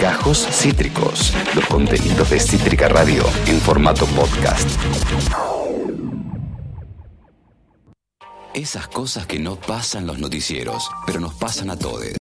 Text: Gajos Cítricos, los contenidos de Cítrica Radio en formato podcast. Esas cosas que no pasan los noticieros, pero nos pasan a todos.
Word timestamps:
Gajos 0.00 0.46
Cítricos, 0.50 1.32
los 1.54 1.64
contenidos 1.66 2.30
de 2.30 2.40
Cítrica 2.40 2.88
Radio 2.88 3.24
en 3.46 3.60
formato 3.60 4.06
podcast. 4.06 4.68
Esas 8.54 8.88
cosas 8.88 9.26
que 9.26 9.38
no 9.38 9.56
pasan 9.56 10.06
los 10.06 10.18
noticieros, 10.18 10.90
pero 11.06 11.20
nos 11.20 11.34
pasan 11.34 11.70
a 11.70 11.76
todos. 11.76 12.21